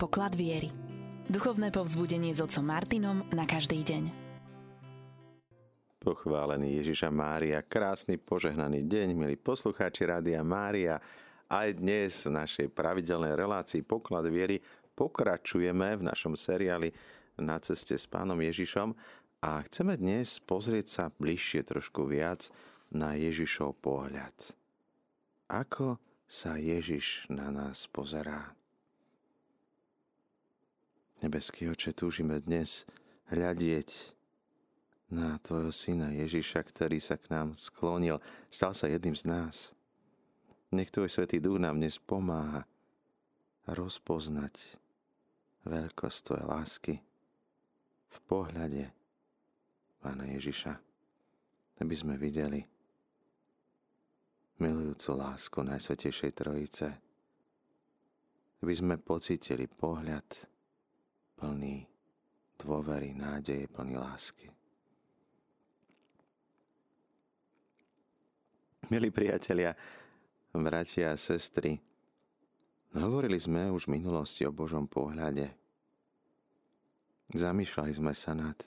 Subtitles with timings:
[0.00, 0.72] Poklad viery.
[1.28, 4.08] Duchovné povzbudenie s otcom Martinom na každý deň.
[6.00, 10.96] Pochválený Ježiša Mária, krásny požehnaný deň, milí poslucháči Rádia Mária.
[11.52, 14.64] Aj dnes v našej pravidelnej relácii Poklad viery
[14.96, 16.96] pokračujeme v našom seriáli
[17.36, 18.96] Na ceste s pánom Ježišom
[19.44, 22.48] a chceme dnes pozrieť sa bližšie trošku viac
[22.88, 24.32] na Ježišov pohľad.
[25.52, 28.59] Ako sa Ježiš na nás pozerá?
[31.20, 32.88] Nebeský oče, túžime dnes
[33.28, 34.16] hľadieť
[35.12, 39.76] na Tvojho Syna Ježiša, ktorý sa k nám sklonil, stal sa jedným z nás.
[40.72, 42.64] Nech Tvoj Svetý Duch nám dnes pomáha
[43.68, 44.80] rozpoznať
[45.68, 46.94] veľkosť Tvojej lásky
[48.08, 48.88] v pohľade
[50.00, 50.72] Pána Ježiša,
[51.84, 52.64] aby sme videli
[54.56, 56.86] milujúcu lásku Najsvetejšej Trojice,
[58.64, 60.48] aby sme pocítili pohľad
[61.40, 61.88] plný
[62.60, 64.52] dôvery, nádeje, plný lásky.
[68.92, 69.72] Milí priatelia,
[70.52, 71.80] bratia a sestry,
[72.92, 75.48] hovorili sme už v minulosti o Božom pohľade.
[77.32, 78.58] Zamýšľali sme sa nad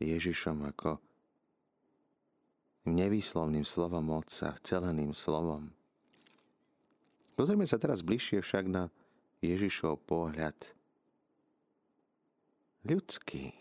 [0.00, 1.02] Ježišom ako
[2.88, 5.68] nevýslovným slovom Otca, vceleným slovom.
[7.36, 8.88] Pozrieme sa teraz bližšie však na
[9.44, 10.56] Ježišov pohľad–
[12.86, 13.54] ľudský.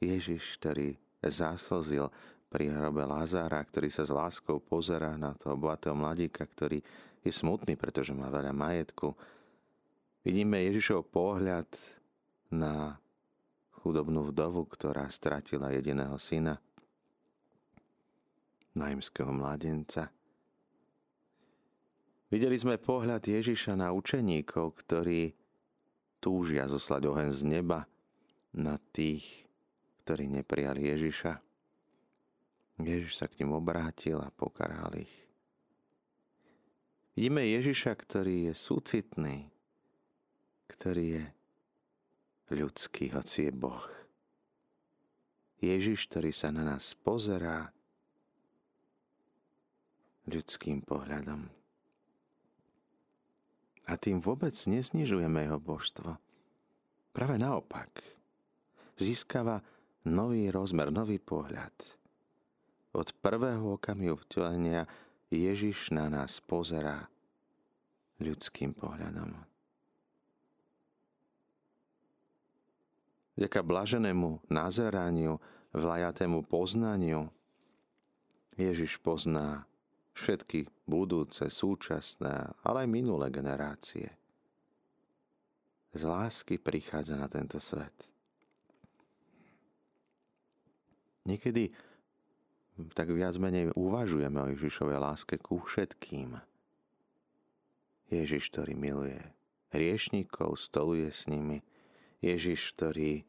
[0.00, 2.12] Ježiš, ktorý záslzil
[2.52, 6.78] pri hrobe Lázára, ktorý sa s láskou pozerá na toho bohatého mladíka, ktorý
[7.24, 9.16] je smutný, pretože má veľa majetku.
[10.22, 11.66] Vidíme Ježišov pohľad
[12.52, 13.00] na
[13.80, 16.60] chudobnú vdovu, ktorá stratila jediného syna,
[18.76, 20.12] najmského mladenca.
[22.28, 25.43] Videli sme pohľad Ježiša na učeníkov, ktorí
[26.24, 27.84] túžia zoslať oheň z neba
[28.56, 29.44] na tých,
[30.00, 31.36] ktorí neprijali Ježiša.
[32.80, 35.12] Ježiš sa k ním obrátil a pokaral ich.
[37.12, 39.52] Vidíme Ježiša, ktorý je súcitný,
[40.72, 41.24] ktorý je
[42.56, 43.84] ľudský, hoci je Boh.
[45.60, 47.68] Ježiš, ktorý sa na nás pozerá
[50.24, 51.63] ľudským pohľadom.
[53.84, 56.16] A tým vôbec neznižujeme jeho božstvo.
[57.12, 58.00] Práve naopak.
[58.96, 59.60] Získava
[60.08, 61.74] nový rozmer, nový pohľad.
[62.94, 64.86] Od prvého okamihu vtelenia
[65.28, 67.10] Ježiš na nás pozerá
[68.22, 69.34] ľudským pohľadom.
[73.34, 75.42] Vďaka blaženému nazeraniu,
[75.74, 77.34] vlajatému poznaniu,
[78.54, 79.66] Ježiš pozná
[80.14, 84.14] všetky budúce, súčasné, ale aj minulé generácie.
[85.94, 87.94] Z lásky prichádza na tento svet.
[91.26, 91.70] Niekedy
[92.94, 96.38] tak viac menej uvažujeme o Ježišovej láske ku všetkým.
[98.10, 99.18] Ježiš, ktorý miluje
[99.70, 101.62] hriešníkov, stoluje s nimi.
[102.18, 103.22] Ježiš, ktorý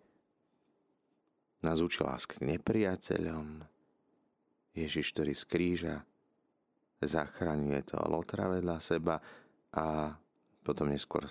[1.62, 3.66] nás učí láske k nepriateľom.
[4.76, 5.96] Ježiš, ktorý z kríža
[7.06, 9.18] zachraňuje to lotra vedľa seba
[9.76, 10.14] a
[10.66, 11.26] potom neskôr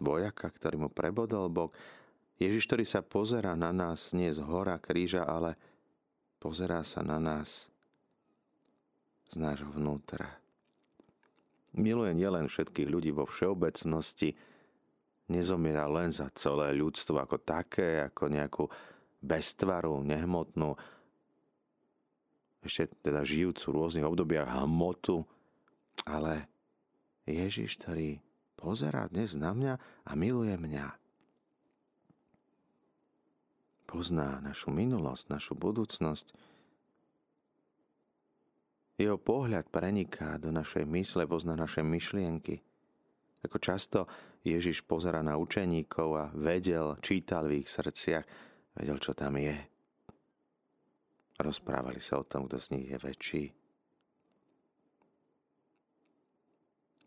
[0.00, 1.76] vojaka, ktorý mu prebodol bok.
[2.38, 5.58] Ježiš, ktorý sa pozera na nás nie z hora kríža, ale
[6.38, 7.66] pozerá sa na nás
[9.28, 10.38] z nášho vnútra.
[11.76, 14.32] Miluje nielen všetkých ľudí vo všeobecnosti,
[15.28, 18.64] nezomiera len za celé ľudstvo ako také, ako nejakú
[19.20, 20.78] bestvaru, nehmotnú,
[22.68, 25.24] ešte teda žijúcu v rôznych obdobiach hmotu,
[26.04, 26.46] ale
[27.24, 28.20] Ježiš, ktorý
[28.60, 29.74] pozerá dnes na mňa
[30.04, 30.86] a miluje mňa.
[33.88, 36.36] Pozná našu minulosť, našu budúcnosť.
[39.00, 42.60] Jeho pohľad preniká do našej mysle, pozná naše myšlienky.
[43.46, 44.10] Ako často
[44.42, 48.26] Ježiš pozera na učeníkov a vedel, čítal v ich srdciach,
[48.74, 49.56] vedel, čo tam je.
[51.38, 53.44] Rozprávali sa o tom, kto z nich je väčší.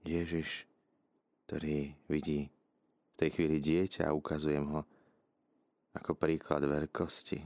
[0.08, 0.64] Ježiš,
[1.46, 4.88] ktorý vidí v tej chvíli dieťa a ukazujem ho
[5.92, 7.44] ako príklad veľkosti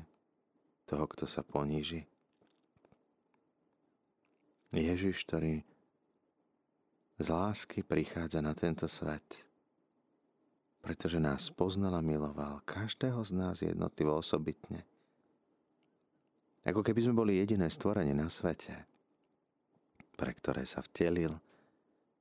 [0.85, 2.05] toho, kto sa poníži.
[4.69, 5.65] Ježiš, ktorý
[7.17, 9.41] z lásky prichádza na tento svet,
[10.85, 14.85] pretože nás poznal miloval, každého z nás jednotlivo osobitne–
[16.65, 18.73] ako keby sme boli jediné stvorenie na svete,
[20.17, 21.37] pre ktoré sa vtelil,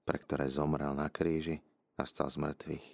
[0.05, 1.57] pre ktoré zomrel na kríži
[1.97, 2.87] a stal z mŕtvych.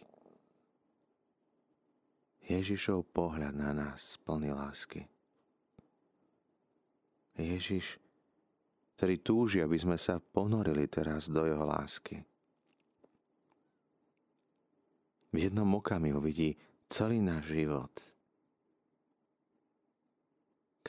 [2.50, 5.06] Ježišov pohľad na nás plný lásky.
[7.38, 7.98] Ježiš,
[8.98, 12.20] ktorý túži, aby sme sa ponorili teraz do jeho lásky.
[15.30, 16.58] V jednom okamihu vidí
[16.90, 17.94] celý náš život.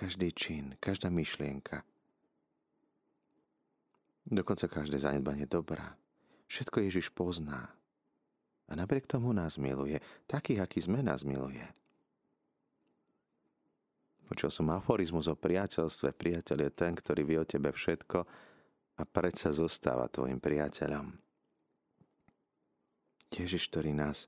[0.02, 1.86] Každý čin, každá myšlienka.
[4.26, 5.94] Dokonca každé zanedbanie dobrá.
[6.50, 7.70] Všetko Ježiš pozná.
[8.66, 10.02] A napriek tomu nás miluje.
[10.26, 11.62] Takých, aký sme, nás miluje.
[14.26, 16.18] Počul som aforizmus o priateľstve.
[16.18, 18.26] Priateľ je ten, ktorý vie o tebe všetko
[18.98, 21.14] a predsa zostáva tvojim priateľom.
[23.30, 24.26] Ježiš, ktorý nás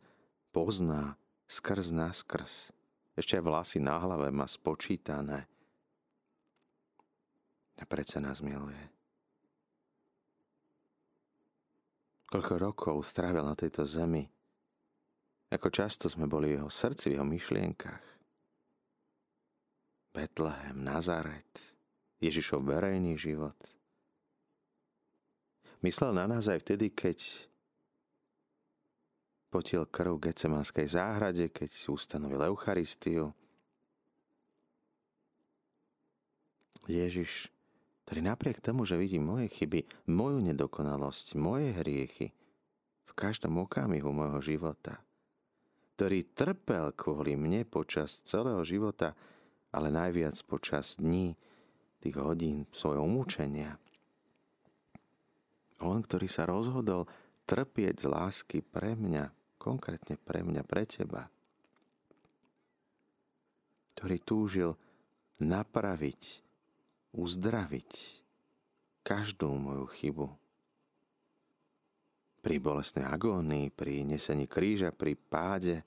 [0.53, 1.17] pozná
[1.49, 2.69] skrz na skrz.
[3.17, 5.49] Ešte aj vlasy na hlave má spočítané.
[7.83, 8.79] A predsa nás miluje.
[12.31, 14.23] Koľko rokov strávil na tejto zemi.
[15.51, 18.01] Ako často sme boli v jeho srdci, v jeho myšlienkach.
[20.15, 21.51] Betlehem, Nazaret,
[22.23, 23.59] Ježišov verejný život.
[25.83, 27.19] Myslel na nás aj vtedy, keď
[29.53, 33.35] potil krv v záhrade, keď ustanovil Eucharistiu.
[36.89, 37.52] Ježiš,
[38.03, 42.35] ktorý napriek tomu, že vidí moje chyby, moju nedokonalosť, moje hriechy,
[43.07, 44.97] v každom okamihu môjho života,
[45.93, 49.13] ktorý trpel kvôli mne počas celého života,
[49.69, 51.37] ale najviac počas dní,
[52.01, 53.79] tých hodín svojho umúčenia.
[55.79, 57.07] On, ktorý sa rozhodol
[57.47, 61.31] trpieť z lásky pre mňa, konkrétne pre mňa, pre teba,
[63.95, 64.69] ktorý túžil
[65.39, 66.43] napraviť,
[67.13, 67.91] uzdraviť
[69.05, 70.27] každú moju chybu.
[72.43, 75.85] Pri bolestnej agónii, pri nesení kríža, pri páde,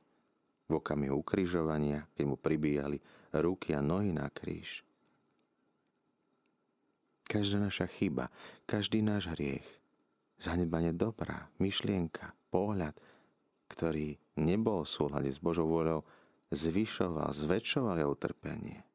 [0.67, 2.99] v okamihu ukrižovania, keď mu pribíjali
[3.39, 4.83] ruky a nohy na kríž.
[7.27, 8.31] Každá naša chyba,
[8.67, 9.67] každý náš hriech,
[10.39, 12.95] zanedbanie dobrá, myšlienka, pohľad,
[13.67, 16.07] ktorý nebol v súhľade s Božou voľou,
[16.55, 18.87] zvyšoval, zväčšoval jeho utrpenie.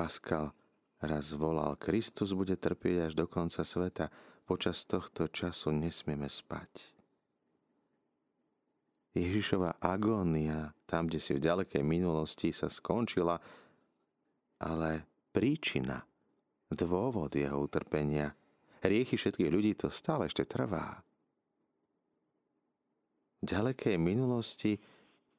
[0.00, 0.56] Pascal
[1.04, 4.08] raz volal, Kristus bude trpieť až do konca sveta,
[4.48, 6.96] počas tohto času nesmieme spať.
[9.12, 13.44] Ježišova agónia, tam, kde si v ďalekej minulosti sa skončila,
[14.64, 15.04] ale
[15.36, 16.00] príčina,
[16.72, 18.32] dôvod jeho utrpenia,
[18.80, 21.04] hriechy všetkých ľudí to stále ešte trvá.
[23.36, 24.80] V ďalekej minulosti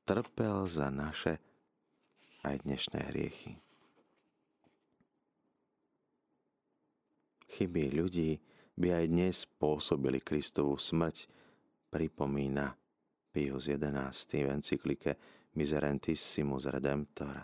[0.05, 1.41] trpel za naše
[2.45, 3.70] aj dnešné hriechy.
[7.51, 8.39] Chyby ľudí,
[8.79, 11.27] by aj dnes pôsobili Kristovú smrť,
[11.91, 12.71] pripomína
[13.35, 14.15] Pius XI.
[14.15, 15.19] v encyklike
[15.59, 17.43] Miserentissimus Redemptor.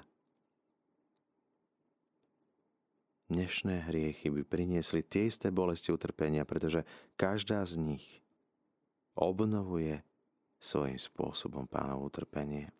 [3.27, 6.87] Dnešné hriechy by priniesli tie isté bolesti utrpenia, pretože
[7.19, 8.23] každá z nich
[9.19, 9.99] obnovuje
[10.63, 12.71] svojím spôsobom pánovo utrpenie.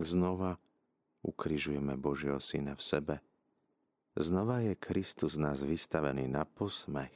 [0.00, 0.56] Znova
[1.20, 3.16] ukrižujeme Božieho Syna v sebe–
[4.12, 7.12] Znova je Kristus nás vystavený na posmech.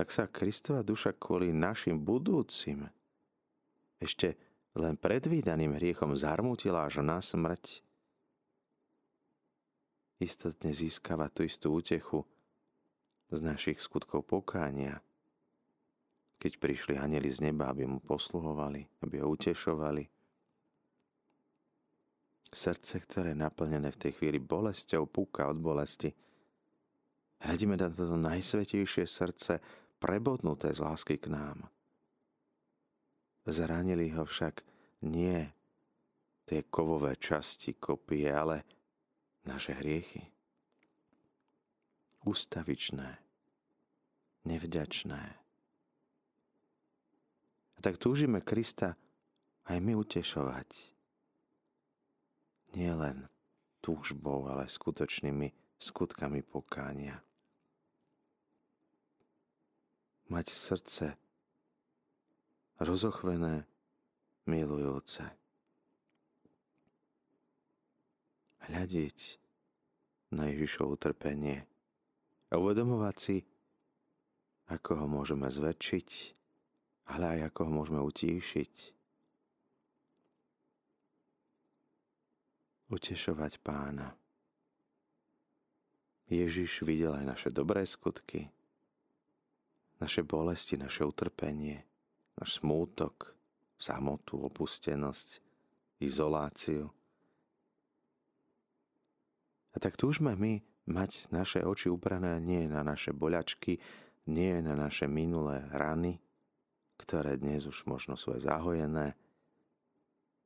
[0.00, 2.88] Ak sa Kristova duša kvôli našim budúcim
[4.02, 4.34] ešte
[4.74, 7.84] len predvídaným hriechom zarmutila až na smrť,
[10.18, 12.24] istotne získava tú istú útechu
[13.28, 15.04] z našich skutkov pokánia,
[16.40, 20.21] keď prišli anjeli z neba, aby mu posluhovali, aby ho utešovali,
[22.52, 26.12] Srdce, ktoré je naplnené v tej chvíli bolesťou, púka od bolesti.
[27.40, 29.56] Hľadíme na toto najsvetejšie srdce,
[29.96, 31.64] prebodnuté z lásky k nám.
[33.48, 34.60] Zranili ho však
[35.08, 35.48] nie
[36.44, 38.68] tie kovové časti kopie, ale
[39.48, 40.28] naše hriechy.
[42.28, 43.18] Ústavičné,
[44.44, 45.22] nevďačné.
[47.74, 48.94] A tak túžime Krista
[49.66, 50.91] aj my utešovať
[52.78, 53.28] nielen
[53.82, 55.50] túžbou, ale skutočnými
[55.82, 57.20] skutkami pokánia.
[60.30, 61.06] Mať srdce
[62.78, 63.66] rozochvené,
[64.46, 65.22] milujúce.
[68.62, 69.18] Hľadiť
[70.32, 71.66] na Ježišovo utrpenie
[72.48, 73.36] a uvedomovať si,
[74.70, 76.10] ako ho môžeme zväčšiť,
[77.12, 79.01] ale aj ako ho môžeme utíšiť
[82.92, 84.12] utešovať pána.
[86.28, 88.52] Ježiš videl aj naše dobré skutky,
[89.96, 91.84] naše bolesti, naše utrpenie,
[92.36, 93.32] náš smútok,
[93.80, 95.40] samotu, opustenosť,
[96.04, 96.92] izoláciu.
[99.72, 103.80] A tak túžme my mať naše oči uprané nie na naše boľačky,
[104.28, 106.20] nie na naše minulé rany,
[107.00, 109.16] ktoré dnes už možno sú aj zahojené,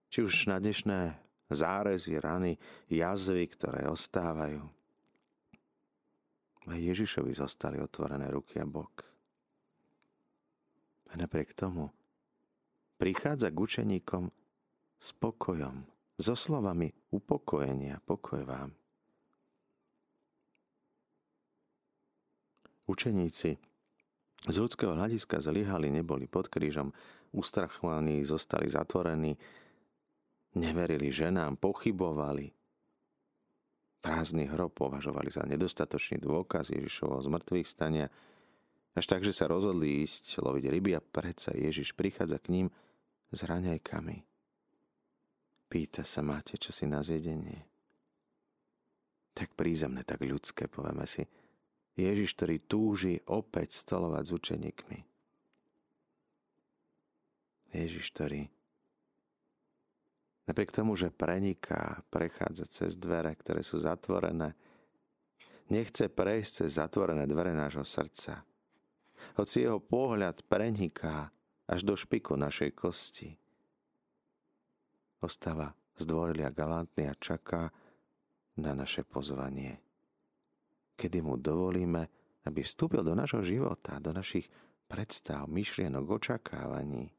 [0.09, 2.59] či už na dnešné zárezy, rany,
[2.91, 4.63] jazvy, ktoré ostávajú.
[6.67, 9.07] A Ježišovi zostali otvorené ruky a bok.
[11.11, 11.95] A napriek tomu
[12.99, 14.35] prichádza k učeníkom
[14.99, 15.87] s pokojom,
[16.17, 18.73] so slovami upokojenia, pokoj vám.
[22.89, 23.51] Učeníci
[24.47, 26.95] z ľudského hľadiska zlyhali, neboli pod krížom,
[27.35, 29.35] ustrachovaní, zostali zatvorení,
[30.57, 32.51] neverili ženám, pochybovali.
[34.01, 38.07] Prázdny hrob považovali za nedostatočný dôkaz Ježišovho zmrtvých stania,
[38.97, 42.67] až tak, že sa rozhodli ísť loviť ryby a predsa Ježiš prichádza k ním
[43.29, 44.25] s raňajkami.
[45.67, 47.67] Pýta sa, máte čo na zjedenie?
[49.37, 51.29] Tak prízemné, tak ľudské, povieme si.
[51.99, 54.99] Ježiš, ktorý túži opäť stolovať s učeníkmi.
[57.77, 58.49] Ježiš, ktorý
[60.47, 64.55] napriek tomu, že preniká, prechádza cez dvere, ktoré sú zatvorené,
[65.69, 68.47] nechce prejsť cez zatvorené dvere nášho srdca.
[69.37, 71.29] Hoci jeho pohľad preniká
[71.67, 73.35] až do špiku našej kosti.
[75.21, 77.73] Ostáva zdvorilý a galantný a čaká
[78.61, 79.87] na naše pozvanie
[80.97, 82.09] kedy mu dovolíme,
[82.49, 84.49] aby vstúpil do našho života, do našich
[84.89, 87.13] predstav, myšlienok, očakávaní.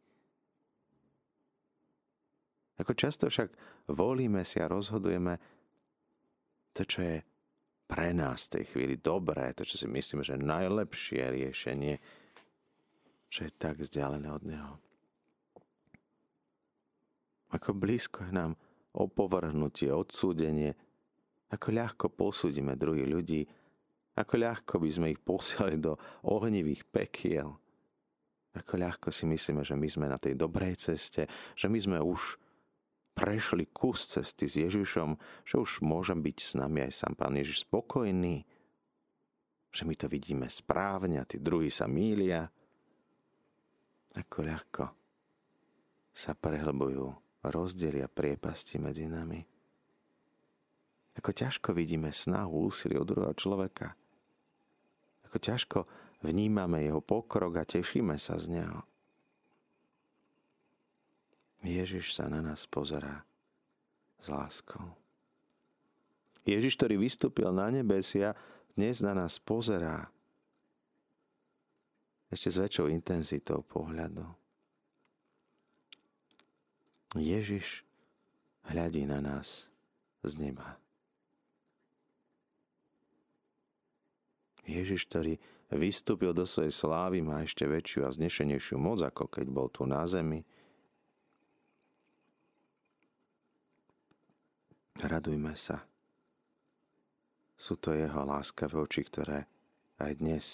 [2.78, 3.50] Ako často však
[3.90, 5.38] volíme si a rozhodujeme
[6.74, 7.18] to, čo je
[7.88, 11.98] pre nás v tej chvíli dobré, to, čo si myslíme, že najlepšie riešenie,
[13.28, 14.74] čo je tak vzdialené od Neho.
[17.56, 18.54] Ako blízko je nám
[18.94, 20.76] opovrhnutie, odsúdenie,
[21.48, 23.42] ako ľahko posúdime druhých ľudí
[24.18, 25.94] ako ľahko by sme ich posiali do
[26.26, 27.54] ohnivých pekiel.
[28.58, 32.42] Ako ľahko si myslíme, že my sme na tej dobrej ceste, že my sme už
[33.18, 37.66] prešli kus cesty s Ježišom, že už môžem byť s nami aj sám Pán Ježiš
[37.66, 38.46] spokojný,
[39.74, 42.46] že my to vidíme správne a tí druhí sa mília.
[44.14, 44.86] Ako ľahko
[46.14, 47.10] sa prehlbujú
[47.42, 49.42] rozdiely a priepasti medzi nami.
[51.18, 53.94] Ako ťažko vidíme snahu, úsilie od druhého človeka–
[55.28, 55.80] ako ťažko
[56.24, 58.87] vnímame jeho pokrok a tešíme sa z neho.
[61.66, 63.26] Ježiš sa na nás pozerá
[64.22, 64.94] s láskou.
[66.48, 68.38] Ježiš, ktorý vystúpil na nebesia,
[68.78, 70.08] dnes na nás pozerá
[72.32, 74.24] ešte s väčšou intenzitou pohľadu.
[77.16, 77.88] Ježiš
[78.68, 79.72] hľadí na nás
[80.24, 80.76] z neba.
[84.68, 85.40] Ježiš, ktorý
[85.72, 90.04] vystúpil do svojej slávy, má ešte väčšiu a znešenejšiu moc, ako keď bol tu na
[90.04, 90.44] zemi.
[94.98, 95.86] Radujme sa.
[97.54, 99.46] Sú to jeho láskavé oči, ktoré
[100.02, 100.46] aj dnes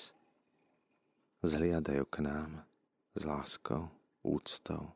[1.44, 2.68] zhliadajú k nám
[3.16, 3.88] s láskou,
[4.24, 4.92] úctou.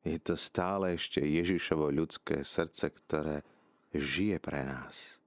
[0.00, 3.44] Je to stále ešte Ježišovo ľudské srdce, ktoré
[3.92, 5.20] žije pre nás.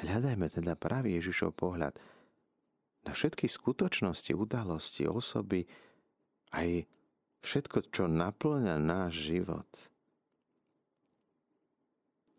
[0.00, 1.96] Hľadajme teda pravý Ježišov pohľad
[3.08, 5.64] na všetky skutočnosti, udalosti, osoby,
[6.52, 6.84] aj
[7.40, 9.68] všetko, čo naplňa náš život.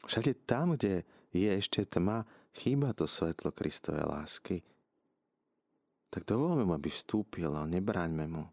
[0.05, 2.25] Všade tam, kde je ešte tma,
[2.57, 4.57] chýba to svetlo Kristovej lásky.
[6.11, 8.45] Tak dovolme mu, aby vstúpil a nebráňme mu.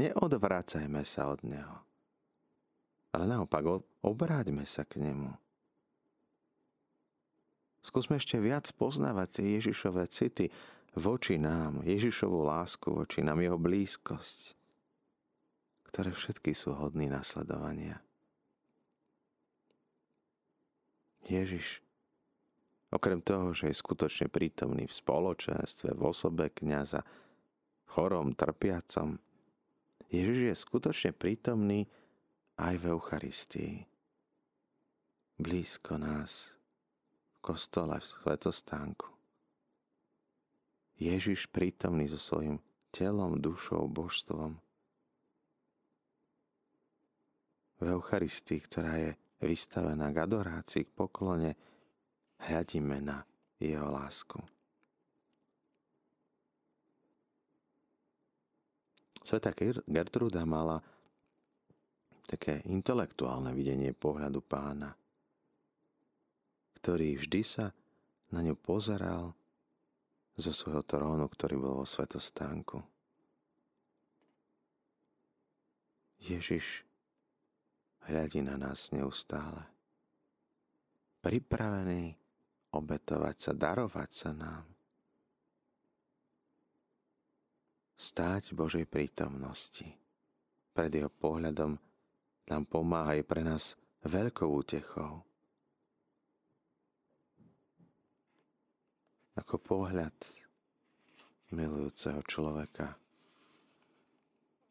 [0.00, 1.76] Neodvracajme sa od neho.
[3.12, 3.64] Ale naopak,
[4.04, 5.32] obráťme sa k nemu.
[7.80, 10.50] Skúsme ešte viac poznávať tie Ježišové city
[10.96, 14.56] voči nám, Ježišovú lásku voči nám, jeho blízkosť,
[15.92, 18.05] ktoré všetky sú hodný nasledovania.
[21.26, 21.82] Ježiš,
[22.94, 27.02] okrem toho, že je skutočne prítomný v spoločenstve, v osobe kniaza,
[27.90, 29.18] chorom, trpiacom,
[30.06, 31.90] Ježiš je skutočne prítomný
[32.62, 33.74] aj v Eucharistii.
[35.36, 36.54] Blízko nás,
[37.42, 39.10] kostole, v svetostánku.
[40.96, 42.62] Ježiš prítomný so svojím
[42.94, 44.56] telom, dušou, božstvom.
[47.76, 49.12] V Eucharistii, ktorá je
[49.42, 51.50] vystavená k adorácii, k poklone,
[52.40, 53.20] hľadíme na
[53.60, 54.40] jeho lásku.
[59.26, 59.50] Sveta
[59.90, 60.78] Gertruda mala
[62.30, 64.94] také intelektuálne videnie pohľadu pána,
[66.78, 67.74] ktorý vždy sa
[68.30, 69.34] na ňu pozeral
[70.38, 72.78] zo svojho trónu, ktorý bol vo svetostánku.
[76.22, 76.85] Ježiš
[78.06, 79.66] hľadí na nás neustále.
[81.22, 82.14] Pripravený
[82.70, 84.64] obetovať sa, darovať sa nám.
[87.96, 89.88] Stáť Božej prítomnosti.
[90.76, 91.80] Pred jeho pohľadom
[92.46, 95.24] nám pomáha aj pre nás veľkou útechou.
[99.36, 100.14] Ako pohľad
[101.52, 102.96] milujúceho človeka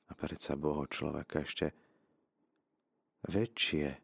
[0.05, 1.84] a predsa Boho človeka ešte
[3.25, 3.97] väčšie,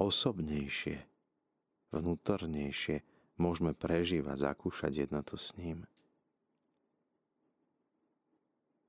[0.00, 0.96] osobnejšie,
[1.92, 2.96] vnútornejšie
[3.38, 5.86] môžeme prežívať, zakúšať jednotu s ním.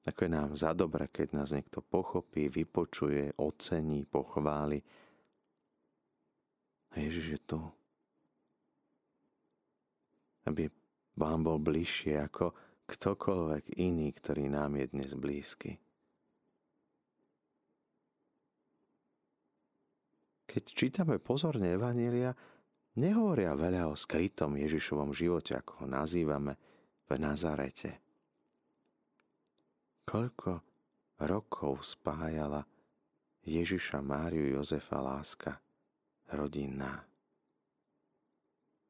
[0.07, 4.79] Ako je nám za dobre, keď nás niekto pochopí, vypočuje, ocení, pochváli.
[6.95, 7.59] A Ježiš je tu.
[10.47, 10.71] Aby
[11.13, 12.55] vám bol bližšie ako
[12.89, 15.77] ktokoľvek iný, ktorý nám je dnes blízky.
[20.49, 22.33] Keď čítame pozorne Evanília,
[22.97, 26.57] nehovoria veľa o skrytom Ježišovom živote, ako ho nazývame
[27.05, 28.01] v Nazarete.
[30.09, 30.65] Koľko
[31.21, 32.65] rokov spájala
[33.45, 35.61] Ježiša, Máriu, Jozefa láska
[36.33, 37.05] rodinná.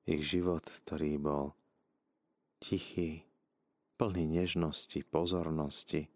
[0.08, 1.52] Ich život, ktorý bol
[2.64, 3.28] tichý,
[4.00, 6.08] plný nežnosti, pozornosti.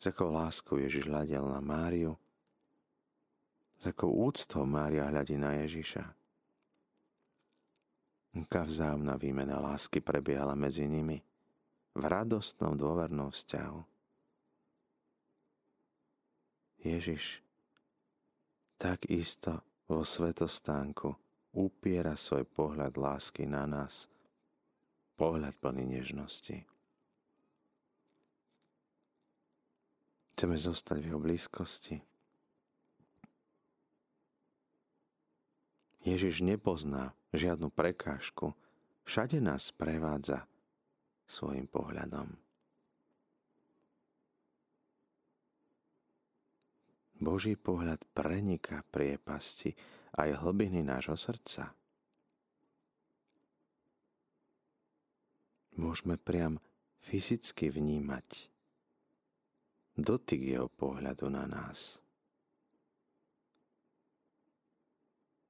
[0.00, 2.16] S akou láskou Ježiš hľadel na Máriu,
[3.86, 6.02] s akou úctou Mária hľadí na Ježiša.
[8.34, 11.22] Aká vzájomná výmena lásky prebiehala medzi nimi
[11.94, 13.80] v radostnom dôvernom vzťahu.
[16.82, 17.38] Ježiš
[18.74, 21.14] takisto vo svetostánku
[21.54, 24.10] upiera svoj pohľad lásky na nás,
[25.14, 26.58] pohľad plný nežnosti.
[30.34, 32.15] Chceme zostať v jeho blízkosti.
[36.06, 38.54] Ježiš nepozná žiadnu prekážku,
[39.02, 40.46] všade nás prevádza
[41.26, 42.30] svojim pohľadom.
[47.18, 49.74] Boží pohľad preniká priepasti
[50.14, 51.74] aj hlbiny nášho srdca.
[55.74, 56.62] Môžeme priam
[57.02, 58.46] fyzicky vnímať
[59.98, 62.05] dotyk jeho pohľadu na nás.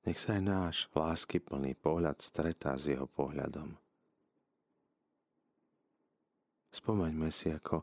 [0.07, 3.75] Nech sa aj náš láskyplný pohľad stretá s jeho pohľadom.
[6.71, 7.83] Spomeňme si, ako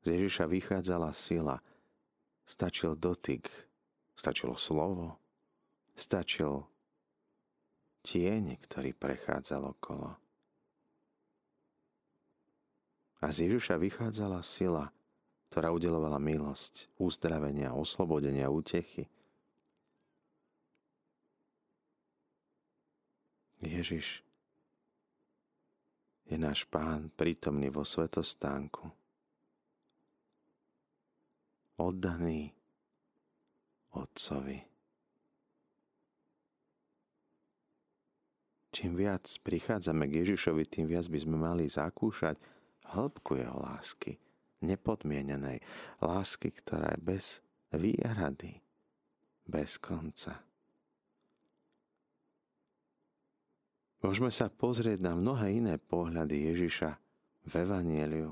[0.00, 1.60] z Ježiša vychádzala sila.
[2.48, 3.44] Stačil dotyk,
[4.16, 5.20] stačilo slovo,
[5.92, 6.64] stačil
[8.00, 10.16] tieň, ktorý prechádzal okolo.
[13.20, 14.88] A z Ježiša vychádzala sila,
[15.52, 19.10] ktorá udelovala milosť, uzdravenia, oslobodenia, útechy.
[23.58, 24.22] Ježiš
[26.28, 28.86] je náš pán prítomný vo svetostánku.
[31.78, 32.52] Oddaný
[33.96, 34.60] Otcovi.
[38.68, 42.38] Čím viac prichádzame k Ježišovi, tým viac by sme mali zakúšať
[42.94, 44.20] hĺbku jeho lásky,
[44.62, 45.64] nepodmienenej
[45.98, 47.24] lásky, ktorá je bez
[47.74, 48.62] výhrady,
[49.48, 50.44] bez konca.
[53.98, 56.90] Môžeme sa pozrieť na mnohé iné pohľady Ježiša
[57.50, 58.30] v Evanieliu.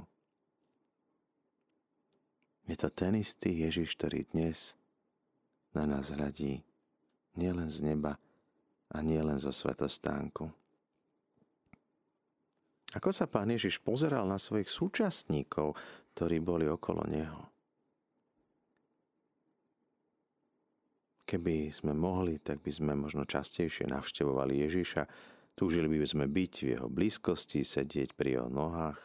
[2.70, 4.78] Je to ten istý Ježiš, ktorý dnes
[5.74, 6.62] na nás hľadí
[7.34, 8.14] nielen z neba
[8.94, 10.50] a nielen zo svetostánku.
[12.94, 15.74] Ako sa pán Ježiš pozeral na svojich súčasníkov,
[16.14, 17.42] ktorí boli okolo neho?
[21.26, 26.68] Keby sme mohli, tak by sme možno častejšie navštevovali Ježiša, Túžili by sme byť v
[26.76, 29.00] jeho blízkosti, sedieť pri jeho nohách.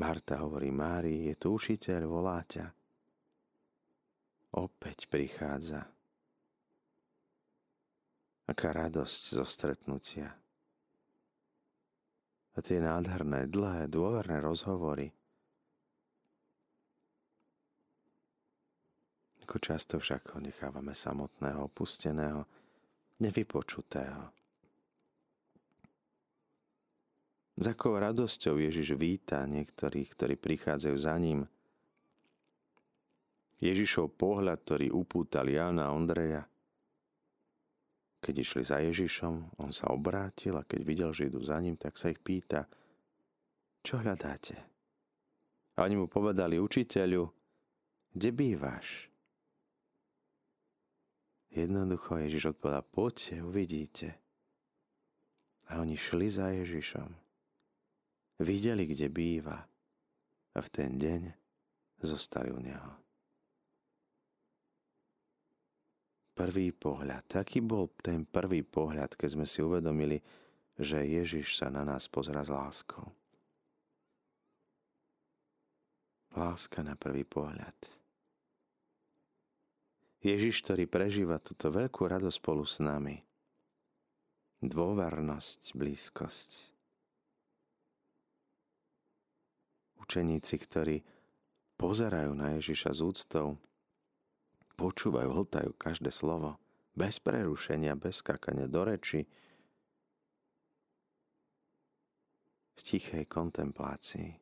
[0.00, 2.72] Marta hovorí Márii, je tu učiteľ, volá ťa.
[4.56, 5.84] Opäť prichádza.
[8.48, 10.32] Aká radosť zo stretnutia.
[12.56, 15.12] A tie nádherné, dlhé, dôverné rozhovory.
[19.44, 22.48] Ako často však ho nechávame samotného, opusteného,
[23.20, 24.36] nevypočutého.
[27.56, 31.48] S akou radosťou Ježiš víta niektorých, ktorí prichádzajú za ním.
[33.56, 36.44] Ježišov pohľad, ktorý upútal Jána a Ondreja.
[38.20, 41.96] Keď išli za Ježišom, on sa obrátil a keď videl, že idú za ním, tak
[41.96, 42.68] sa ich pýta,
[43.80, 44.56] čo hľadáte?
[45.80, 47.24] A oni mu povedali, učiteľu,
[48.12, 49.08] kde bývaš?
[51.50, 54.08] Jednoducho Ježiš odpovedal, poďte, uvidíte.
[55.66, 57.10] A oni šli za Ježišom
[58.42, 59.58] videli, kde býva
[60.54, 61.22] a v ten deň
[62.04, 62.92] zostali u neho.
[66.36, 67.24] Prvý pohľad.
[67.32, 70.20] Taký bol ten prvý pohľad, keď sme si uvedomili,
[70.76, 73.08] že Ježiš sa na nás pozera s láskou.
[76.36, 77.95] Láska na prvý pohľad.
[80.24, 83.20] Ježiš, ktorý prežíva túto veľkú radosť spolu s nami.
[84.64, 86.76] Dôvernosť, blízkosť.
[90.06, 90.96] učeníci, ktorí
[91.74, 93.48] pozerajú na Ježiša z úctou,
[94.78, 96.62] počúvajú, hltajú každé slovo,
[96.94, 99.26] bez prerušenia, bez skakania do reči,
[102.76, 104.38] v tichej kontemplácii.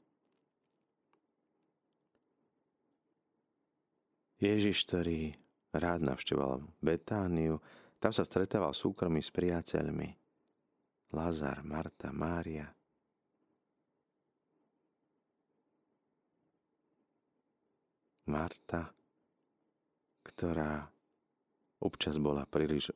[4.44, 5.32] Ježiš, ktorý
[5.74, 7.58] rád navštevoval Betániu,
[7.98, 10.08] tam sa stretával súkromí s priateľmi.
[11.14, 12.70] Lazar, Marta, Mária–
[18.24, 18.88] Marta,
[20.24, 20.88] ktorá
[21.84, 22.88] občas bola príliš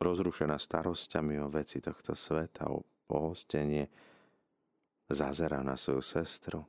[0.00, 3.92] rozrušená starosťami o veci tohto sveta, o pohostenie,
[5.12, 6.60] zazera na svoju sestru.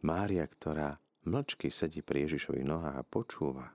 [0.00, 0.96] Mária, ktorá
[1.28, 3.66] mlčky sedí pri Ježišových nohách a počúva.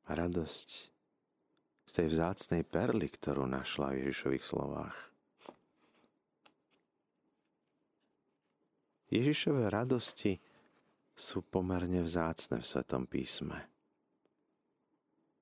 [0.15, 0.69] radosť
[1.85, 4.97] z tej vzácnej perly, ktorú našla v Ježišových slovách.
[9.11, 10.39] Ježišové radosti
[11.11, 13.67] sú pomerne vzácne v Svetom písme.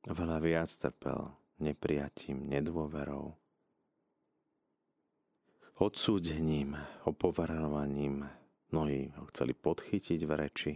[0.09, 3.35] Veľa viac trpel neprijatím, nedôverou,
[5.77, 6.73] odsúdením,
[7.05, 8.25] opovarovaním.
[8.73, 10.73] Mnohí ho chceli podchytiť v reči,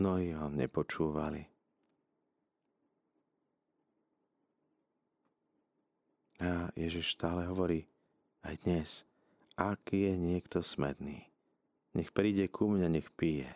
[0.00, 1.59] mnohí ho nepočúvali.
[6.40, 7.84] A Ježiš stále hovorí
[8.42, 8.90] aj dnes–
[9.60, 11.28] ak je niekto smedný,
[11.92, 13.52] nech príde ku mne, nech pije.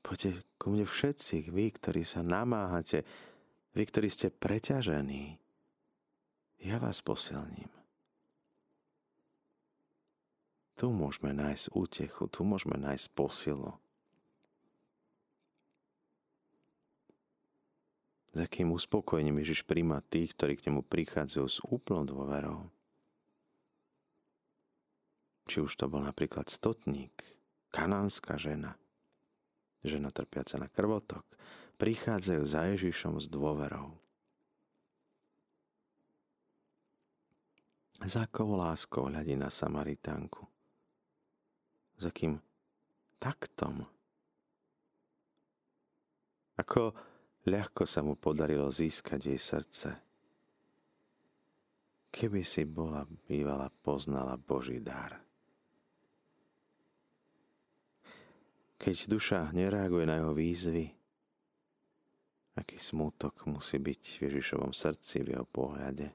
[0.00, 3.04] Poďte ku mne všetci, vy, ktorí sa namáhate,
[3.76, 5.36] vy, ktorí ste preťažení.
[6.64, 7.68] Ja vás posilním.
[10.80, 13.76] Tu môžeme nájsť útechu, tu môžeme nájsť posilu.
[18.38, 22.70] S akým uspokojením Ježiš príjma tých, ktorí k nemu prichádzajú s úplnou dôverou.
[25.50, 27.18] Či už to bol napríklad stotník,
[27.74, 28.78] kanánska žena,
[29.82, 31.26] žena trpiaca na krvotok,
[31.82, 33.98] prichádzajú za Ježišom s dôverou.
[38.06, 40.46] Za akou láskou hľadí na Samaritánku?
[41.98, 42.38] Za kým
[43.18, 43.82] taktom?
[46.54, 46.94] Ako
[47.46, 49.88] ľahko sa mu podarilo získať jej srdce.
[52.08, 55.20] Keby si bola bývala poznala Boží dar.
[58.78, 60.86] Keď duša nereaguje na jeho výzvy,
[62.58, 66.10] aký smútok musí byť v Ježišovom srdci, v jeho pohľade.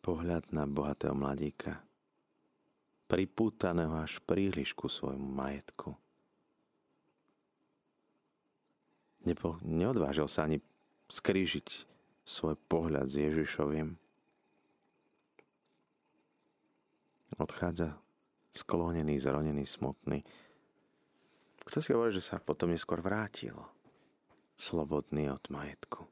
[0.00, 1.84] Pohľad na bohatého mladíka,
[3.08, 5.92] pripútaného až príliš ku svojmu majetku.
[9.28, 10.64] Nepo, neodvážil sa ani
[11.12, 11.68] skrížiť
[12.24, 13.98] svoj pohľad s Ježišovým.
[17.36, 18.00] Odchádza
[18.50, 20.24] sklonený, zronený, smutný.
[21.64, 23.54] Kto si hovorí, že sa potom neskôr vrátil,
[24.56, 26.04] slobodný od majetku.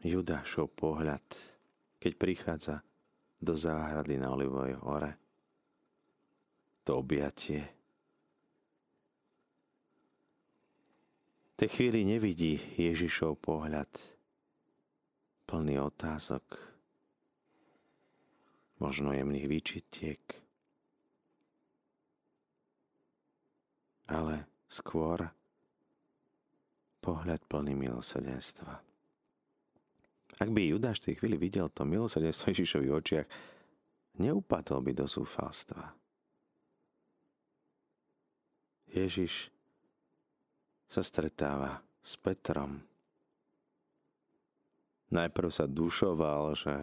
[0.00, 1.22] Judášov pohľad,
[2.00, 2.76] keď prichádza
[3.36, 5.12] do záhrady na Olivovej hore,
[6.88, 7.79] to objatie.
[11.60, 13.92] Tej chvíli nevidí Ježišov pohľad
[15.44, 16.56] plný otázok,
[18.80, 20.24] možno jemných výčitiek,
[24.08, 25.28] ale skôr
[27.04, 28.80] pohľad plný milosrdenstva.
[30.40, 33.28] Ak by Judáš v tej chvíli videl to milosrdenstvo Ježišovi v očiach,
[34.16, 35.92] neupadol by do zúfalstva.
[38.96, 39.52] Ježiš
[40.90, 42.82] sa stretáva s Petrom.
[45.14, 46.74] Najprv sa dušoval, že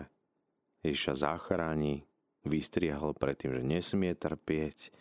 [0.88, 2.08] Ježiša zachráni,
[2.48, 4.96] vystriahol predtým, že nesmie trpieť,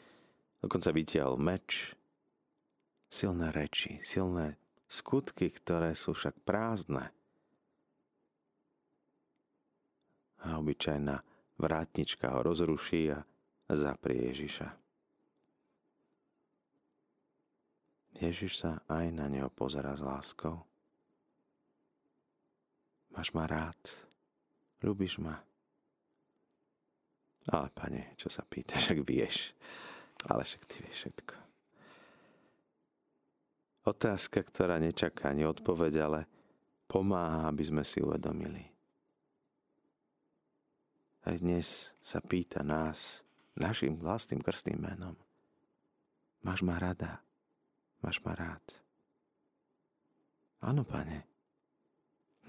[0.58, 1.94] dokonca vytiahol meč.
[3.06, 4.58] Silné reči, silné
[4.90, 7.14] skutky, ktoré sú však prázdne.
[10.42, 11.22] A obyčajná
[11.58, 13.22] vrátnička ho rozruší a
[13.70, 14.85] zaprie Ježiša.
[18.16, 20.56] Ježiš sa aj na neho pozera s láskou.
[23.12, 23.78] Máš ma rád,
[24.80, 25.40] ľubíš ma.
[27.46, 29.52] Ale pane, čo sa pýtaš, ak vieš.
[30.26, 31.36] Ale však ty vieš všetko.
[33.86, 36.20] Otázka, ktorá nečaká ani odpoveď, ale
[36.90, 38.66] pomáha, aby sme si uvedomili.
[41.22, 43.22] Aj dnes sa pýta nás,
[43.54, 45.14] našim vlastným krstným menom.
[46.42, 47.22] Máš ma rada?
[48.06, 48.62] Máš ma rád?
[50.62, 51.26] Áno, pane.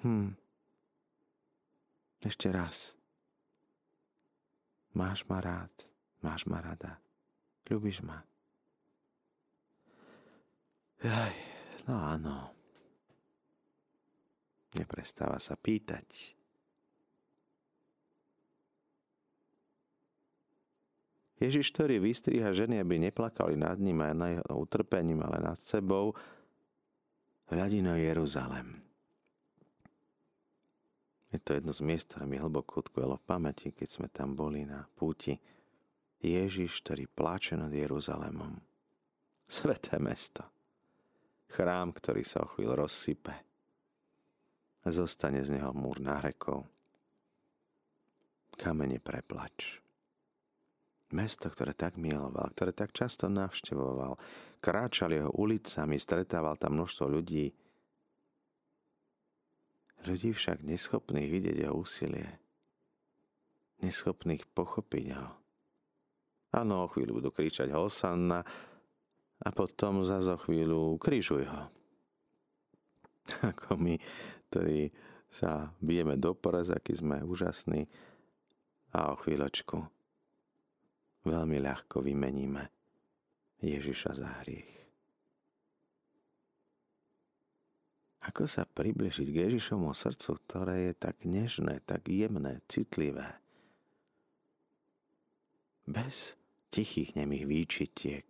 [0.05, 0.37] Hm.
[2.21, 2.93] Ešte raz.
[4.93, 5.73] Máš ma rád,
[6.21, 7.01] máš ma rada.
[7.65, 8.21] Ľubíš ma.
[11.01, 11.33] Jaj,
[11.89, 12.53] no áno.
[14.77, 16.36] Neprestáva sa pýtať.
[21.37, 26.17] Ježiš, ktorý vystriha ženy, aby neplakali nad ním a na jeho utrpením, ale nad sebou,
[27.53, 28.81] hľadí na Jeruzalem.
[31.29, 34.65] Je to jedno z miest, ktoré mi hlboko utkvelo v pamäti, keď sme tam boli
[34.65, 35.37] na púti.
[36.17, 38.57] Ježiš, ktorý pláče nad Jeruzalémom.
[39.45, 40.41] Sveté mesto.
[41.53, 43.31] Chrám, ktorý sa o chvíľu rozsype.
[44.87, 46.65] Zostane z neho múr nárekov.
[48.57, 49.86] Kamene preplač.
[51.07, 54.19] Mesto, ktoré tak miloval, ktoré tak často navštevoval,
[54.59, 57.55] kráčal jeho ulicami, stretával tam množstvo ľudí.
[60.03, 62.27] Ľudí však neschopných vidieť jeho úsilie.
[63.79, 65.31] Neschopných pochopiť ho.
[66.51, 68.43] Áno, o chvíľu budú kričať Hosanna,
[69.37, 71.63] a potom za zo chvíľu križuj ho.
[73.53, 74.01] Ako my,
[74.49, 74.89] ktorí
[75.27, 77.85] sa bijeme do porez, aký sme úžasní
[78.95, 79.96] a o chvíľočku
[81.27, 82.63] veľmi ľahko vymeníme
[83.61, 84.77] Ježiša za hriech.
[88.27, 93.39] Ako sa približiť k Ježišovmu srdcu, ktoré je tak nežné, tak jemné, citlivé,
[95.87, 96.35] bez
[96.67, 98.27] tichých nemých výčitiek,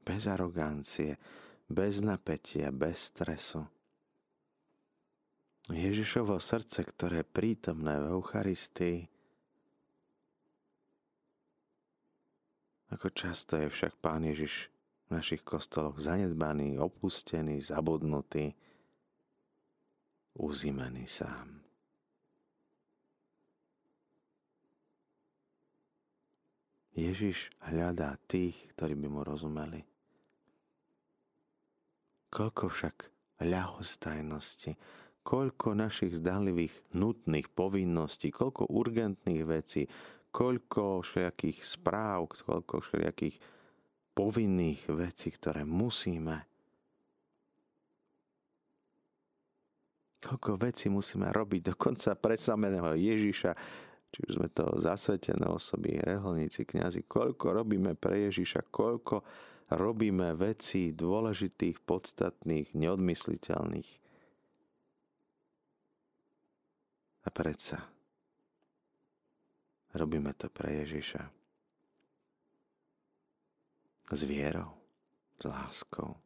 [0.00, 1.20] bez arogancie,
[1.68, 3.68] bez napätia, bez stresu.
[5.68, 9.04] Ježišovo srdce, ktoré je prítomné v Eucharistii,
[12.88, 14.72] ako často je však Pán Ježiš
[15.08, 18.52] v našich kostoloch zanedbaný, opustený, zabudnutý,
[20.36, 21.58] uzimený sám.
[26.98, 29.86] Ježiš hľadá tých, ktorí by mu rozumeli.
[32.28, 32.96] Koľko však
[33.38, 34.74] ľahostajnosti,
[35.22, 39.86] koľko našich zdanlivých nutných povinností, koľko urgentných vecí,
[40.28, 43.36] koľko všelijakých správ, koľko všelijakých
[44.12, 46.44] povinných vecí, ktoré musíme.
[50.18, 53.54] Koľko vecí musíme robiť, dokonca pre samého Ježiša,
[54.10, 59.22] či už sme to zasvetené osoby, reholníci, kňazi, koľko robíme pre Ježiša, koľko
[59.70, 63.90] robíme veci dôležitých, podstatných, neodmysliteľných.
[67.22, 67.97] A predsa
[69.94, 71.22] robíme to pre Ježiša.
[74.08, 74.72] S vierou,
[75.36, 76.16] s láskou.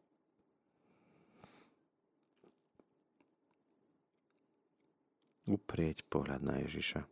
[5.43, 7.03] Uprieť pohľad na Ježiša.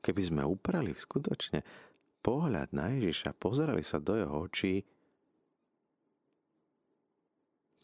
[0.00, 1.60] Keby sme uprali skutočne
[2.24, 4.80] pohľad na Ježiša, pozerali sa do jeho očí,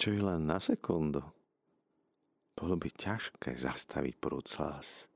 [0.01, 1.25] čo je len na sekundu,
[2.57, 5.16] bolo by ťažké zastaviť prúd slz.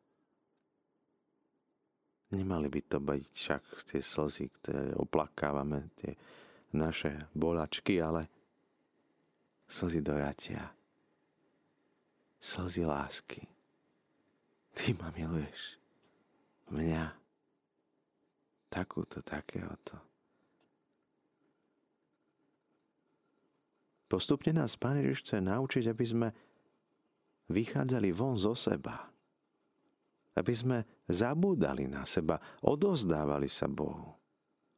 [2.31, 6.14] Nemali by to byť však tie slzy, ktoré oplakávame, tie
[6.71, 8.31] naše bolačky, ale
[9.66, 10.71] slzy dojatia,
[12.38, 13.43] slzy lásky.
[14.71, 15.75] Ty ma miluješ.
[16.71, 17.19] Mňa
[18.71, 19.99] takúto, takéhoto.
[24.11, 26.29] Postupne nás Pán Ježiš chce naučiť, aby sme
[27.51, 29.07] vychádzali von zo seba.
[30.35, 30.79] Aby sme
[31.11, 34.16] zabúdali na seba, odozdávali sa Bohu.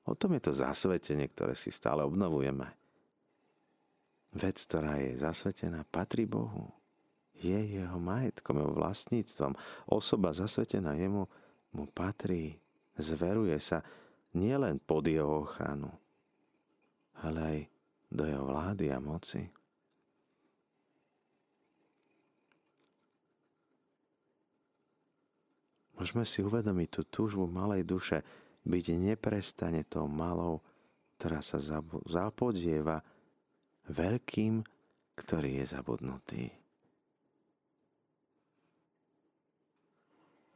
[0.03, 2.66] O tom je to zasvetenie, ktoré si stále obnovujeme.
[4.33, 6.73] Vec, ktorá je zasvetená, patrí Bohu.
[7.38, 9.53] Je jeho majetkom, jeho vlastníctvom.
[9.87, 11.29] Osoba zasvetená jemu
[11.71, 12.57] mu patrí.
[12.97, 13.85] Zveruje sa
[14.33, 15.92] nielen pod jeho ochranu,
[17.21, 17.59] ale aj
[18.12, 19.49] do jeho vlády a moci.
[26.03, 28.27] Môžeme si uvedomiť tú túžbu malej duše
[28.67, 30.59] byť neprestane tou malou,
[31.15, 31.62] ktorá sa
[32.11, 33.07] zapodieva
[33.87, 34.67] veľkým,
[35.15, 36.43] ktorý je zabudnutý.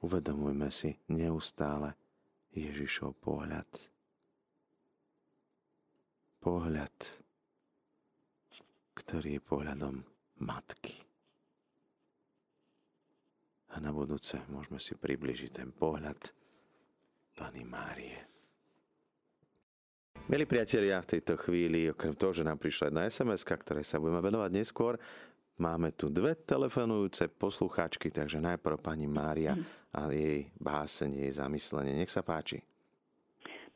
[0.03, 1.95] Uvedomujme si neustále
[2.51, 3.71] Ježišov pohľad.
[6.43, 6.97] Pohľad,
[8.99, 9.95] ktorý je pohľadom
[10.43, 11.06] matky.
[13.77, 16.33] A na budúce môžeme si približiť ten pohľad
[17.37, 18.17] Pani Márie.
[20.33, 24.25] Milí priatelia, v tejto chvíli, okrem toho, že nám prišla jedna sms ktoré sa budeme
[24.25, 24.97] venovať neskôr,
[25.61, 29.53] máme tu dve telefonujúce poslucháčky, takže najprv pani Mária
[29.93, 32.01] a jej báseň, jej zamyslenie.
[32.01, 32.65] Nech sa páči.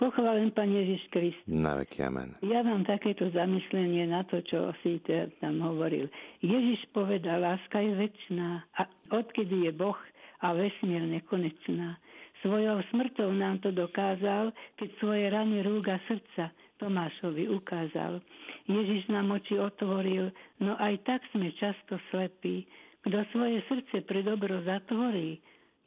[0.00, 1.44] Pochválen Pán Ježiš Kristus.
[1.44, 2.32] Na veky amen.
[2.40, 4.96] Ja mám takéto zamyslenie na to, čo si
[5.44, 6.08] tam hovoril.
[6.40, 10.00] Ježiš povedal, láska je väčšiná a odkedy je Boh
[10.40, 12.00] a vesmír nekonečná.
[12.40, 16.48] Svojou smrťou nám to dokázal, keď svoje rany rúga srdca
[16.80, 18.24] Tomášovi ukázal.
[18.72, 20.32] Ježiš nám oči otvoril,
[20.64, 22.64] no aj tak sme často slepí.
[23.04, 25.36] Kto svoje srdce pre dobro zatvorí,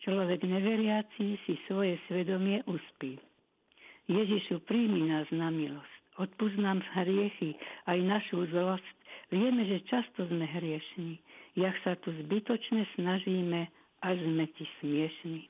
[0.06, 3.18] človek neveriaci si svoje svedomie uspí.
[4.06, 5.94] Ježišu, príjmi nás na milosť.
[6.20, 7.58] Odpúsť nám hriechy,
[7.90, 8.96] aj našu zlosť.
[9.34, 11.18] Vieme, že často sme hriešni.
[11.58, 13.66] Jak sa tu zbytočne snažíme,
[14.04, 15.48] až sme ti smiešni.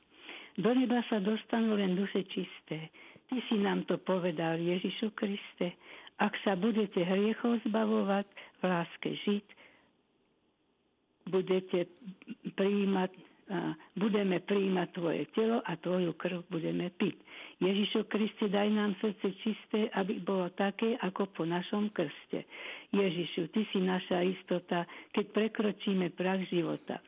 [0.55, 2.93] Do neba sa dostanú len duše čisté.
[3.27, 5.73] Ty si nám to povedal, Ježišu Kriste.
[6.21, 9.45] Ak sa budete hriechov zbavovať, v láske žiť,
[11.27, 11.89] budete
[12.53, 13.11] prijímať
[13.95, 17.15] budeme príjmať Tvoje telo a Tvoju krv budeme piť.
[17.63, 22.43] Ježišo Kriste, daj nám srdce čisté, aby bolo také, ako po našom krste.
[22.91, 24.83] Ježišu, Ty si naša istota,
[25.15, 26.99] keď prekročíme prach života.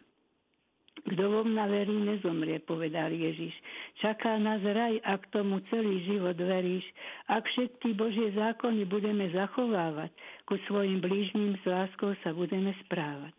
[1.05, 3.53] Kto vo mňa verí, nezomrie, povedal Ježiš.
[4.01, 6.87] Čaká nás raj, ak tomu celý život veríš.
[7.29, 10.09] Ak všetky Božie zákony budeme zachovávať,
[10.49, 13.35] ku svojim blížnym s láskou sa budeme správať.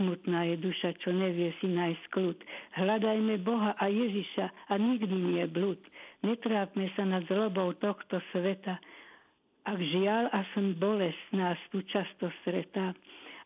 [0.00, 2.38] Smutná je duša, čo nevie si nájsť kľud.
[2.80, 5.76] Hľadajme Boha a Ježiša a nikdy nie blud.
[6.22, 8.78] Netrápme sa nad zlobou tohto sveta.
[9.62, 12.94] Ak žiaľ a som bolesť nás tu často stretá,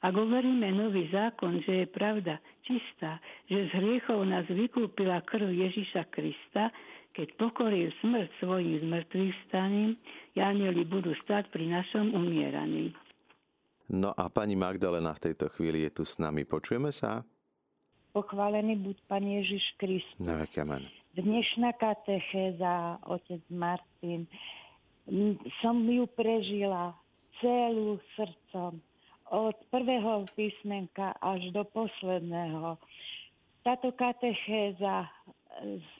[0.04, 2.36] ak hovoríme nový zákon, že je pravda
[2.68, 3.16] čistá,
[3.48, 6.68] že z hriechov nás vykúpila krv Ježiša Krista,
[7.16, 9.96] keď pokoril smrť svojim zmrtvých staním,
[10.36, 12.92] anieli budú stať pri našom umieraní.
[13.88, 16.44] No a pani Magdalena v tejto chvíli je tu s nami.
[16.44, 17.24] Počujeme sa?
[18.12, 20.20] Pochválený buď Pán Ježiš Kristus.
[20.20, 20.84] Na veky amen.
[21.16, 24.28] Dnešná katechéza, otec Martin,
[25.64, 26.92] som ju prežila
[27.40, 28.76] celú srdcom.
[29.32, 32.76] Od prvého písmenka až do posledného.
[33.64, 35.08] Táto katechéza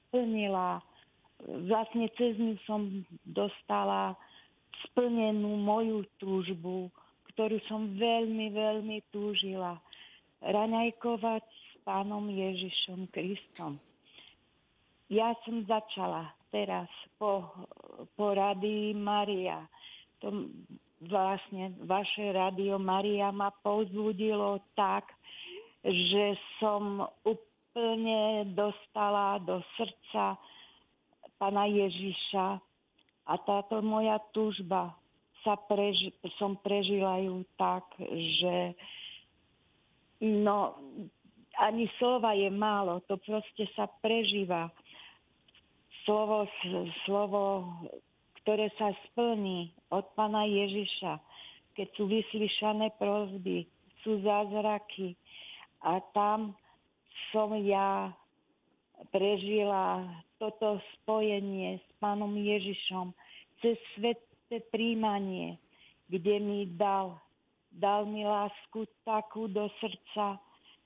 [0.05, 0.85] splnila,
[1.65, 2.85] vlastne cez ňu som
[3.25, 4.21] dostala
[4.85, 6.93] splnenú moju túžbu,
[7.33, 9.81] ktorú som veľmi, veľmi túžila.
[10.45, 13.81] Raňajkovať s pánom Ježišom Kristom.
[15.07, 17.47] Ja som začala teraz po,
[18.19, 19.63] po Rady Maria.
[20.19, 20.51] To
[21.07, 25.07] vlastne vaše Radio Maria ma povzbudilo tak,
[25.87, 30.35] že som úplne dostala do srdca
[31.37, 32.47] Pana Ježiša
[33.31, 34.97] a táto moja túžba
[35.47, 38.75] sa preži, som prežila ju tak, že
[40.25, 40.75] no
[41.57, 44.69] ani slova je málo, to proste sa prežíva.
[46.07, 46.47] Slovo,
[47.03, 47.67] slovo,
[48.43, 51.19] ktoré sa splní od Pana Ježiša,
[51.75, 53.67] keď sú vyslyšané prozby,
[54.07, 55.19] sú zázraky.
[55.83, 56.55] A tam
[57.35, 58.15] som ja
[59.11, 60.07] prežila
[60.39, 63.11] toto spojenie s Pánom Ježišom
[63.59, 65.59] cez svet, isté príjmanie,
[66.07, 67.19] kde mi dal,
[67.75, 70.39] dal mi lásku takú do srdca,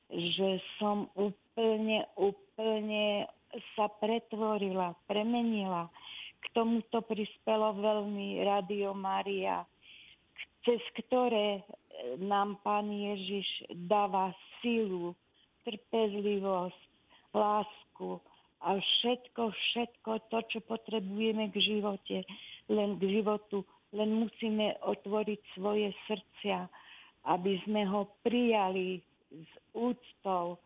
[0.08, 3.28] že som úplne, úplne
[3.74, 5.90] sa pretvorila, premenila.
[6.40, 9.66] K tomuto prispelo veľmi Radio Maria,
[10.64, 11.60] cez ktoré
[12.16, 13.44] nám Pán Ježiš
[13.88, 15.12] dáva silu
[15.68, 16.80] trpezlivosť,
[17.36, 18.18] lásku
[18.60, 22.16] a všetko, všetko to, čo potrebujeme k živote,
[22.68, 26.68] len k životu, len musíme otvoriť svoje srdcia,
[27.28, 30.58] aby sme ho prijali s úctou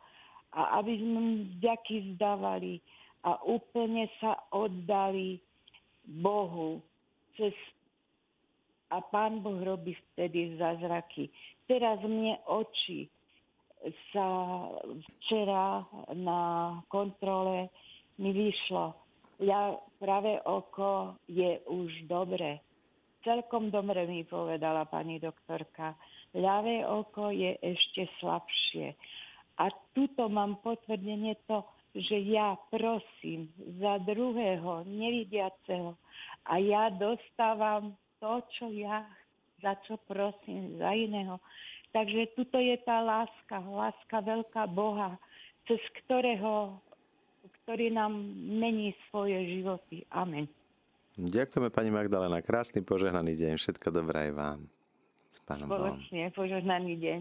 [0.55, 1.21] a aby sme
[1.59, 2.79] vďaky zdávali
[3.27, 5.43] a úplne sa oddali
[6.07, 6.79] Bohu
[7.35, 7.55] cez
[8.95, 11.27] a Pán Boh robí vtedy zázraky.
[11.67, 13.11] Teraz mne oči
[14.15, 14.29] sa
[14.87, 15.83] včera
[16.15, 16.41] na
[16.87, 17.75] kontrole
[18.23, 18.95] mi vyšlo.
[19.43, 22.63] Ja práve oko je už dobre.
[23.27, 25.97] Celkom dobre mi povedala pani doktorka.
[26.37, 28.95] Ľavé oko je ešte slabšie.
[29.59, 31.63] A tuto mám potvrdenie to,
[31.95, 35.95] že ja prosím za druhého nevidiaceho
[36.51, 39.07] a ja dostávam to, čo ja,
[39.63, 41.39] za čo prosím, za iného.
[41.95, 45.15] Takže tuto je tá láska, láska veľká Boha,
[45.71, 46.83] cez ktorého,
[47.63, 50.03] ktorý nám mení svoje životy.
[50.11, 50.51] Amen.
[51.15, 52.43] Ďakujeme pani Magdalena.
[52.43, 53.53] Krásny požehnaný deň.
[53.55, 54.61] Všetko dobré aj vám.
[55.31, 57.21] S pánom Spoločne, požehnaný deň.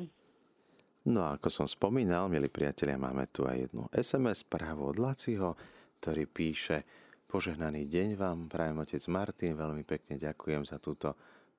[1.03, 5.51] No a ako som spomínal, milí priatelia, máme tu aj jednu SMS správu od Laciho,
[5.99, 6.87] ktorý píše
[7.27, 11.11] Požehnaný deň vám, prajem otec Martin, veľmi pekne ďakujem za túto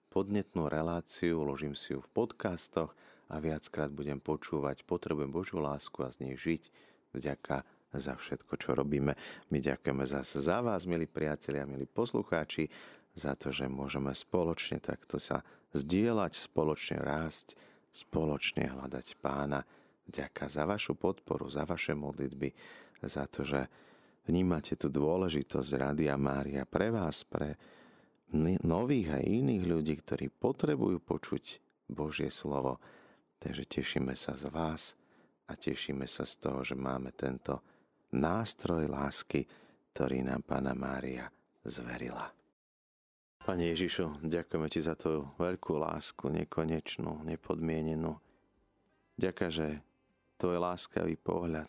[0.09, 2.97] podnetnú reláciu, uložím si ju v podcastoch
[3.29, 6.63] a viackrát budem počúvať, potrebujem Božiu lásku a z nej žiť
[7.13, 7.69] vďaka
[8.01, 9.13] za všetko, čo robíme.
[9.53, 12.73] My ďakujeme zase za vás, milí priatelia, milí poslucháči,
[13.13, 15.45] za to, že môžeme spoločne takto sa
[15.77, 19.63] zdieľať, spoločne rásť, spoločne hľadať pána.
[20.05, 22.51] Ďaká za vašu podporu, za vaše modlitby,
[23.07, 23.71] za to, že
[24.27, 27.55] vnímate tú dôležitosť Rádia Mária pre vás, pre
[28.67, 31.45] nových a iných ľudí, ktorí potrebujú počuť
[31.89, 32.83] Božie slovo.
[33.39, 34.99] Takže tešíme sa z vás
[35.47, 37.63] a tešíme sa z toho, že máme tento
[38.17, 39.45] nástroj lásky,
[39.95, 41.29] ktorý nám Pána Mária
[41.63, 42.44] zverila.
[43.45, 48.17] Pane Ježišu, ďakujeme Ti za Tvoju veľkú lásku, nekonečnú, nepodmienenú.
[49.21, 49.69] Ďakujem, že
[50.41, 51.69] Tvoj láskavý pohľad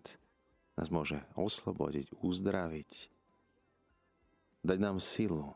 [0.80, 2.92] nás môže oslobodiť, uzdraviť,
[4.64, 5.52] dať nám silu,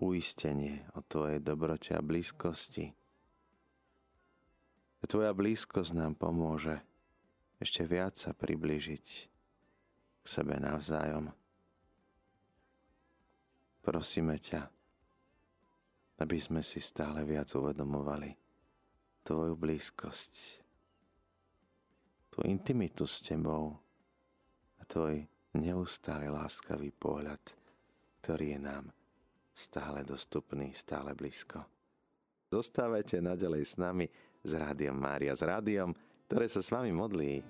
[0.00, 2.96] uistenie o Tvojej dobrote a blízkosti.
[5.04, 6.80] Tvoja blízkosť nám pomôže
[7.60, 9.06] ešte viac sa priblížiť
[10.16, 11.28] k sebe navzájom
[13.82, 14.62] Prosíme ťa,
[16.22, 18.30] aby sme si stále viac uvedomovali
[19.26, 20.34] Tvoju blízkosť,
[22.30, 23.74] Tvoju intimitu s Tebou
[24.78, 25.26] a Tvoj
[25.58, 27.42] neustály láskavý pohľad,
[28.22, 28.86] ktorý je nám
[29.50, 31.66] stále dostupný, stále blízko.
[32.54, 34.06] Zostávajte naďalej s nami
[34.46, 35.90] s Rádiom Mária, s rádiom,
[36.30, 37.42] ktoré sa s vami modlí